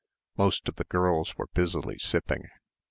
Most 0.35 0.67
of 0.67 0.77
the 0.77 0.83
girls 0.85 1.37
were 1.37 1.45
busily 1.53 1.99
sipping. 1.99 2.45